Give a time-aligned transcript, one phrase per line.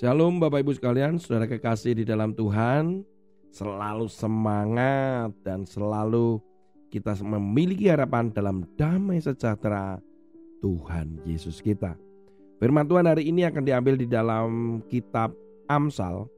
[0.00, 3.04] Shalom Bapak Ibu sekalian, saudara kekasih di dalam Tuhan,
[3.52, 6.40] selalu semangat dan selalu
[6.88, 10.00] kita memiliki harapan dalam damai sejahtera
[10.64, 12.00] Tuhan Yesus kita.
[12.56, 15.36] Firman Tuhan hari ini akan diambil di dalam kitab
[15.68, 16.32] Amsal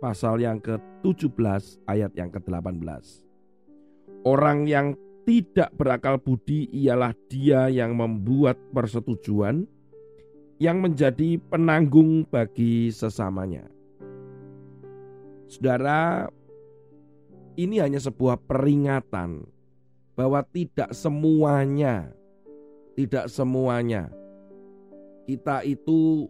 [0.00, 3.04] pasal yang ke-17 ayat yang ke-18.
[4.24, 4.96] Orang yang
[5.28, 9.68] tidak berakal budi ialah dia yang membuat persetujuan
[10.62, 13.66] yang menjadi penanggung bagi sesamanya.
[15.50, 16.30] Saudara,
[17.58, 19.42] ini hanya sebuah peringatan
[20.14, 22.14] bahwa tidak semuanya,
[22.94, 24.14] tidak semuanya
[25.26, 26.26] kita itu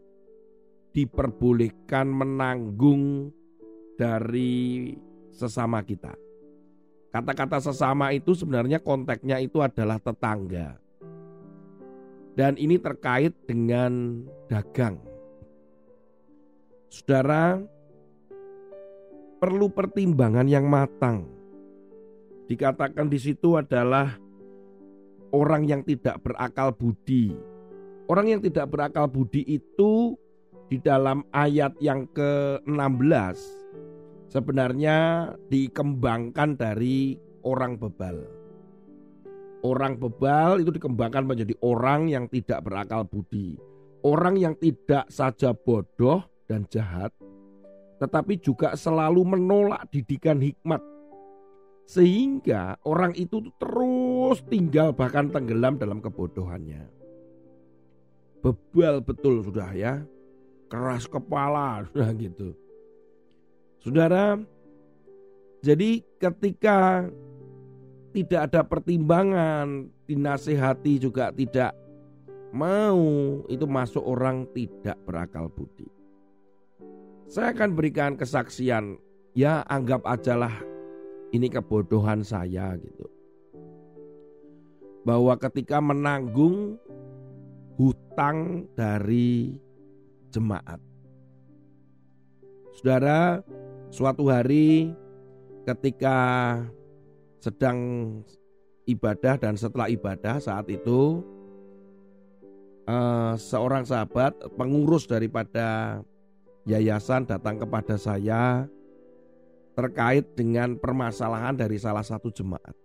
[0.93, 3.33] diperbolehkan menanggung
[3.97, 4.93] dari
[5.33, 6.13] sesama kita.
[7.13, 10.81] Kata-kata sesama itu sebenarnya konteksnya itu adalah tetangga.
[12.33, 14.97] Dan ini terkait dengan dagang.
[16.89, 17.61] Saudara,
[19.41, 21.29] perlu pertimbangan yang matang.
[22.49, 24.17] Dikatakan di situ adalah
[25.33, 27.33] orang yang tidak berakal budi.
[28.09, 30.17] Orang yang tidak berakal budi itu
[30.69, 33.63] di dalam ayat yang ke-16
[34.33, 38.42] sebenarnya dikembangkan dari orang bebal.
[39.63, 43.55] Orang bebal itu dikembangkan menjadi orang yang tidak berakal budi.
[44.03, 47.15] Orang yang tidak saja bodoh dan jahat,
[48.03, 50.83] tetapi juga selalu menolak didikan hikmat.
[51.87, 56.83] Sehingga orang itu terus tinggal bahkan tenggelam dalam kebodohannya.
[58.43, 60.03] Bebal betul sudah ya,
[60.67, 62.59] keras kepala sudah gitu.
[63.79, 64.35] Saudara,
[65.63, 67.07] jadi ketika
[68.13, 71.73] tidak ada pertimbangan, dinasehati juga tidak
[72.53, 73.01] mau,
[73.49, 75.89] itu masuk orang tidak berakal budi.
[77.33, 79.01] Saya akan berikan kesaksian,
[79.33, 80.53] ya anggap ajalah
[81.33, 83.09] ini kebodohan saya gitu.
[85.03, 86.77] Bahwa ketika menanggung
[87.81, 89.57] hutang dari
[90.31, 90.79] jemaat.
[92.77, 93.41] Saudara,
[93.89, 94.93] suatu hari
[95.65, 96.17] ketika
[97.43, 97.79] sedang
[98.87, 101.27] ibadah dan setelah ibadah saat itu
[102.87, 105.99] uh, seorang sahabat pengurus daripada
[106.63, 108.71] yayasan datang kepada saya
[109.75, 112.77] terkait dengan permasalahan dari salah satu jemaat.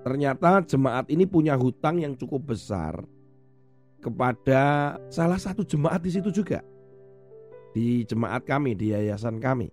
[0.00, 3.00] Ternyata jemaat ini punya hutang yang cukup besar
[4.00, 6.64] kepada salah satu jemaat di situ juga.
[7.70, 9.70] Di jemaat kami, di yayasan kami.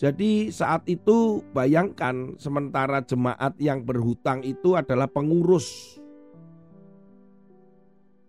[0.00, 6.00] Jadi saat itu bayangkan sementara jemaat yang berhutang itu adalah pengurus.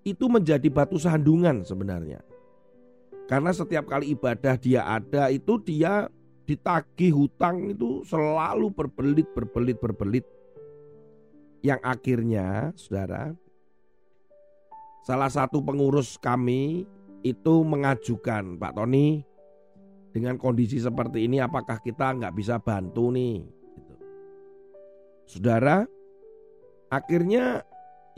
[0.04, 2.20] Itu menjadi batu sandungan sebenarnya.
[3.32, 6.12] Karena setiap kali ibadah dia ada itu dia
[6.44, 10.28] ditagih hutang itu selalu berbelit, berbelit, berbelit.
[11.64, 13.32] Yang akhirnya saudara
[15.08, 16.84] salah satu pengurus kami
[17.24, 19.24] itu mengajukan Pak Tony
[20.12, 23.44] dengan kondisi seperti ini apakah kita nggak bisa bantu nih?
[23.48, 23.96] Gitu.
[25.28, 25.88] Saudara,
[26.92, 27.64] akhirnya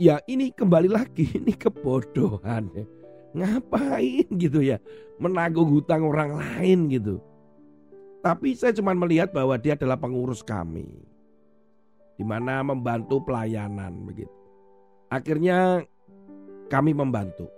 [0.02, 2.70] ya ini kembali lagi ini kebodohan.
[2.74, 2.86] Ya.
[3.34, 4.78] Ngapain gitu ya
[5.18, 7.18] menanggung hutang orang lain gitu.
[8.24, 10.88] Tapi saya cuma melihat bahwa dia adalah pengurus kami.
[12.14, 14.32] Di mana membantu pelayanan begitu.
[15.10, 15.84] Akhirnya
[16.72, 17.50] kami membantu.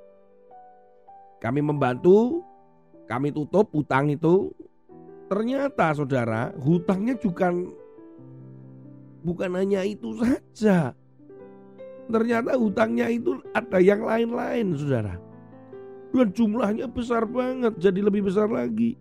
[1.38, 2.42] Kami membantu
[3.06, 4.50] kami tutup hutang itu.
[5.26, 7.50] Ternyata saudara, hutangnya juga
[9.26, 10.94] bukan hanya itu saja.
[12.06, 15.18] Ternyata hutangnya itu ada yang lain-lain saudara.
[16.14, 18.94] Dan jumlahnya besar banget, jadi lebih besar lagi.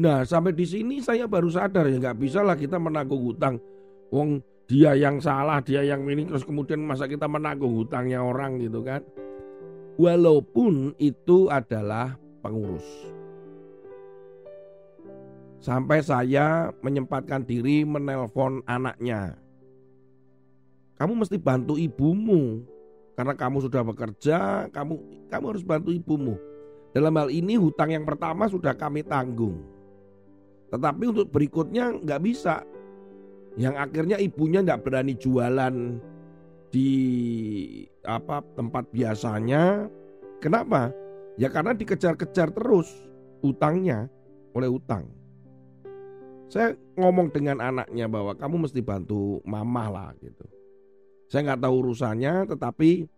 [0.00, 3.60] Nah sampai di sini saya baru sadar ya nggak bisa lah kita menanggung hutang.
[4.08, 8.80] Wong dia yang salah, dia yang ini terus kemudian masa kita menanggung hutangnya orang gitu
[8.86, 9.02] kan.
[10.00, 12.84] Walaupun itu adalah pengurus.
[15.60, 19.36] Sampai saya menyempatkan diri menelpon anaknya.
[20.96, 22.64] Kamu mesti bantu ibumu
[23.16, 24.96] karena kamu sudah bekerja, kamu
[25.28, 26.40] kamu harus bantu ibumu.
[26.96, 29.60] Dalam hal ini hutang yang pertama sudah kami tanggung.
[30.72, 32.64] Tetapi untuk berikutnya nggak bisa.
[33.60, 35.74] Yang akhirnya ibunya nggak berani jualan
[36.72, 36.90] di
[38.06, 39.90] apa tempat biasanya.
[40.40, 40.88] Kenapa?
[41.40, 42.92] Ya karena dikejar-kejar terus
[43.40, 44.12] utangnya
[44.52, 45.08] oleh utang.
[46.52, 50.44] Saya ngomong dengan anaknya bahwa kamu mesti bantu mama lah gitu.
[51.32, 53.08] Saya nggak tahu urusannya, tetapi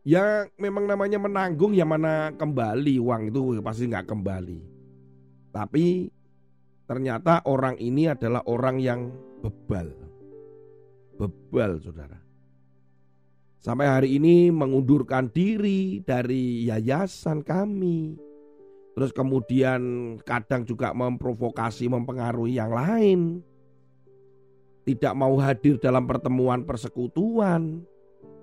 [0.00, 4.60] Ya memang namanya menanggung ya mana kembali uang itu pasti nggak kembali.
[5.52, 6.08] Tapi
[6.88, 9.12] ternyata orang ini adalah orang yang
[9.44, 9.92] bebal.
[11.20, 12.16] Bebal saudara.
[13.60, 18.16] Sampai hari ini mengundurkan diri dari yayasan kami.
[18.96, 23.20] Terus kemudian kadang juga memprovokasi, mempengaruhi yang lain.
[24.88, 27.84] Tidak mau hadir dalam pertemuan persekutuan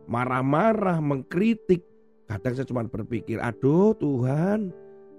[0.05, 1.81] marah-marah, mengkritik.
[2.29, 4.69] Kadang saya cuma berpikir, aduh Tuhan,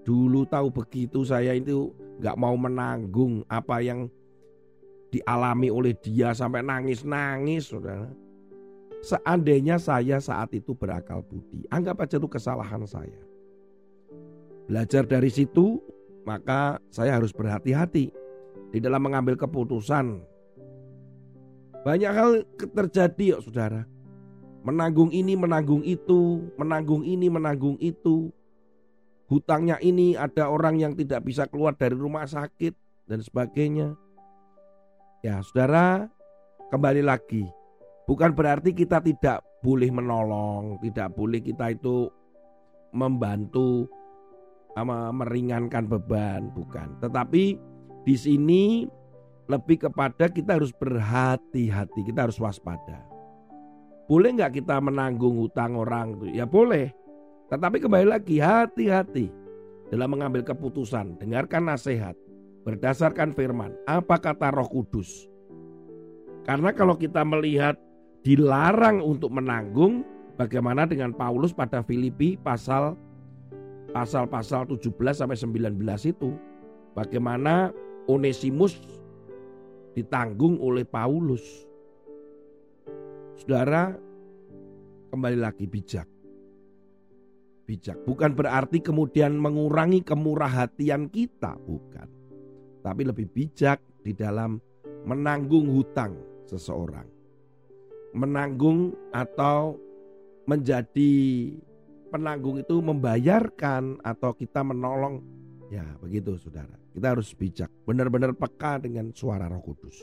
[0.07, 1.91] dulu tahu begitu saya itu
[2.23, 4.07] nggak mau menanggung apa yang
[5.11, 8.28] dialami oleh dia sampai nangis-nangis, saudara.
[8.99, 13.23] Seandainya saya saat itu berakal budi, anggap aja itu kesalahan saya.
[14.67, 15.79] Belajar dari situ,
[16.27, 18.11] maka saya harus berhati-hati
[18.75, 20.19] di dalam mengambil keputusan.
[21.87, 22.31] Banyak hal
[22.75, 23.87] terjadi, ya saudara
[24.69, 28.29] menanggung ini, menanggung itu, menanggung ini, menanggung itu.
[29.29, 32.77] Hutangnya ini ada orang yang tidak bisa keluar dari rumah sakit
[33.09, 33.97] dan sebagainya.
[35.21, 36.09] Ya, saudara,
[36.73, 37.45] kembali lagi.
[38.09, 42.09] Bukan berarti kita tidak boleh menolong, tidak boleh kita itu
[42.97, 43.85] membantu
[45.13, 46.97] meringankan beban, bukan.
[47.05, 47.45] Tetapi
[48.09, 48.89] di sini
[49.45, 53.05] lebih kepada kita harus berhati-hati, kita harus waspada.
[54.09, 56.17] Boleh nggak kita menanggung hutang orang?
[56.33, 56.89] Ya boleh.
[57.53, 59.29] Tetapi kembali lagi hati-hati
[59.93, 61.21] dalam mengambil keputusan.
[61.21, 62.17] Dengarkan nasihat
[62.65, 63.77] berdasarkan firman.
[63.85, 65.29] Apa kata Roh Kudus?
[66.49, 67.77] Karena kalau kita melihat
[68.23, 70.03] dilarang untuk menanggung,
[70.39, 72.95] bagaimana dengan Paulus pada Filipi pasal
[73.91, 76.31] pasal-pasal 17 sampai 19 itu?
[76.95, 77.71] Bagaimana
[78.11, 78.79] Onesimus
[79.95, 81.43] ditanggung oleh Paulus?
[83.39, 83.95] Saudara,
[85.15, 86.09] kembali lagi bijak.
[87.69, 92.09] Bijak bukan berarti kemudian mengurangi kemurah hatian kita, bukan.
[92.81, 94.57] Tapi lebih bijak di dalam
[95.05, 96.17] menanggung hutang
[96.49, 97.18] seseorang.
[98.17, 99.77] Menanggung atau
[100.49, 101.13] menjadi
[102.09, 105.21] penanggung itu membayarkan atau kita menolong.
[105.69, 106.73] Ya begitu saudara.
[106.97, 107.69] Kita harus bijak.
[107.85, 110.01] Benar-benar peka dengan suara roh kudus.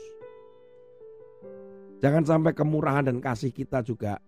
[1.98, 4.22] Jangan sampai kemurahan dan kasih kita juga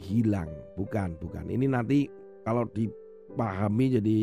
[0.00, 0.50] hilang.
[0.74, 1.46] Bukan, bukan.
[1.46, 2.10] Ini nanti
[2.42, 4.18] kalau dipahami jadi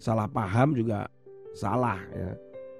[0.00, 1.04] salah paham juga
[1.52, 2.32] salah ya.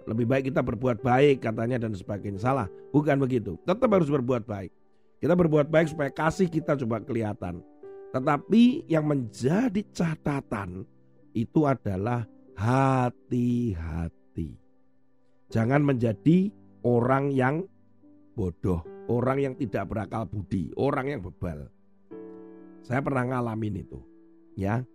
[0.09, 2.41] Lebih baik kita berbuat baik katanya dan sebagainya.
[2.41, 3.61] Salah, bukan begitu.
[3.69, 4.73] Tetap harus berbuat baik.
[5.21, 7.61] Kita berbuat baik supaya kasih kita coba kelihatan.
[8.11, 10.89] Tetapi yang menjadi catatan
[11.37, 12.25] itu adalah
[12.57, 14.57] hati-hati.
[15.53, 16.49] Jangan menjadi
[16.83, 17.63] orang yang
[18.35, 21.67] bodoh orang yang tidak berakal budi, orang yang bebal.
[22.87, 23.99] Saya pernah ngalamin itu.
[24.55, 24.87] Ya.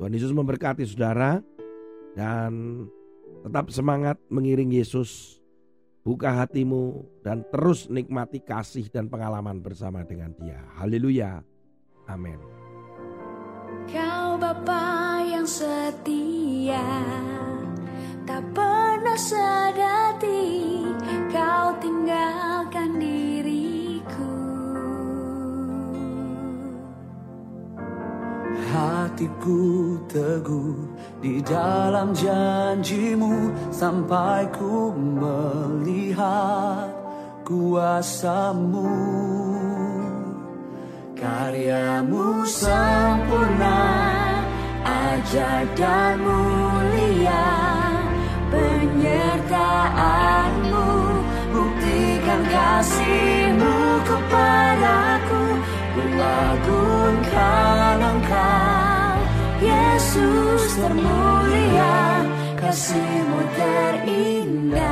[0.00, 1.44] Tuhan Yesus memberkati saudara
[2.16, 2.84] dan
[3.44, 5.37] tetap semangat mengiring Yesus.
[6.08, 10.56] Buka hatimu dan terus nikmati kasih dan pengalaman bersama dengan dia.
[10.80, 11.44] Haleluya.
[12.08, 12.40] Amin.
[13.92, 16.80] Kau Bapa yang setia,
[18.24, 20.80] tak pernah sadati
[21.28, 22.57] kau tinggalkan
[29.18, 30.78] Hatiku teguh
[31.18, 36.86] di dalam janjimu Sampai ku melihat
[37.42, 38.94] kuasamu.
[41.18, 43.82] Karyamu sempurna,
[44.86, 47.50] ajar dan mulia
[48.54, 50.86] Penyertaanmu
[51.50, 55.42] buktikan kasihmu kepadaku
[55.98, 58.67] Mengagungkan engkau
[60.18, 61.94] Yesus termulia
[62.58, 64.87] Kasihmu terindah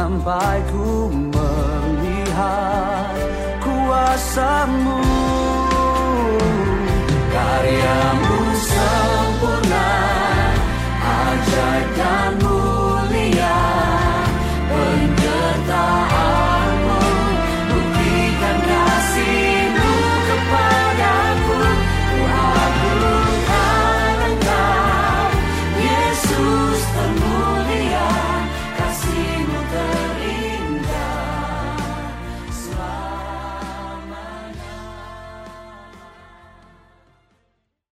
[0.00, 3.12] sampai ku melihat
[3.60, 5.04] kuasamu.
[7.28, 9.19] Karyamu selalu